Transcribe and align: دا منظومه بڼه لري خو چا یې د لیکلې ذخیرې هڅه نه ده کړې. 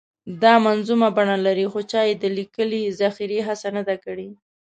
دا 0.43 0.53
منظومه 0.65 1.07
بڼه 1.17 1.35
لري 1.45 1.65
خو 1.71 1.79
چا 1.91 2.01
یې 2.07 2.15
د 2.17 2.25
لیکلې 2.37 2.81
ذخیرې 2.99 3.39
هڅه 3.47 3.69
نه 3.77 3.81
ده 3.87 3.95
کړې. 4.05 4.29